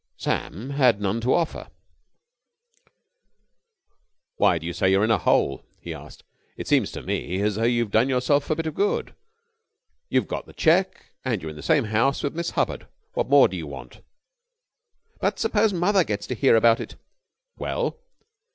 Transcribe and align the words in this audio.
Sam 0.17 0.71
had 0.71 0.99
none 0.99 1.21
to 1.21 1.35
offer. 1.35 1.67
"Why 4.37 4.57
do 4.57 4.65
you 4.65 4.73
say 4.73 4.89
you're 4.89 5.03
in 5.03 5.11
a 5.11 5.19
hole?" 5.19 5.63
he 5.79 5.93
asked. 5.93 6.23
"It 6.57 6.67
seems 6.67 6.91
to 6.93 7.03
me 7.03 7.39
as 7.43 7.53
though 7.53 7.65
you 7.65 7.83
had 7.83 7.91
done 7.91 8.09
yourself 8.09 8.49
a 8.49 8.55
bit 8.55 8.65
of 8.65 8.73
good. 8.73 9.13
You've 10.09 10.27
got 10.27 10.47
the 10.47 10.53
check, 10.53 11.13
and 11.23 11.39
you're 11.39 11.51
in 11.51 11.55
the 11.55 11.61
same 11.61 11.83
house 11.83 12.23
with 12.23 12.35
Miss 12.35 12.49
Hubbard. 12.49 12.87
What 13.13 13.29
more 13.29 13.47
do 13.47 13.55
you 13.55 13.67
want?" 13.67 14.01
"But 15.19 15.37
suppose 15.37 15.71
mother 15.71 16.03
gets 16.03 16.25
to 16.25 16.33
hear 16.33 16.55
about 16.55 16.79
it?" 16.79 16.95
"Well?" 17.59 17.99